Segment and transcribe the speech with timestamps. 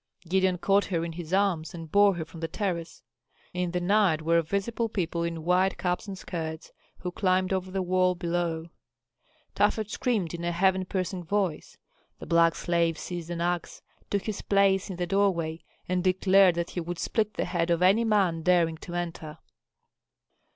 [0.27, 3.03] Gideon caught her in his arms and bore her from the terrace.
[3.53, 7.83] In the night were visible people, in white caps and skirts, who climbed over the
[7.83, 8.69] wall below.
[9.53, 11.77] Tafet screamed in a heaven piercing voice,
[12.17, 16.71] the black slave seized an axe, took his place in the doorway, and declared that
[16.71, 19.37] he would split the head of any man daring to enter.